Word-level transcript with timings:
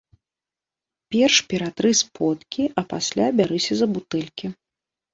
Перш 1.15 1.35
ператры 1.51 1.93
сподкі, 2.03 2.63
а 2.71 2.81
пасля 2.97 3.31
бярыся 3.39 3.73
за 3.85 3.93
бутэлькі. 3.97 4.57